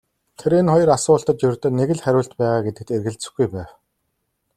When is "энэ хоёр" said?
0.59-0.89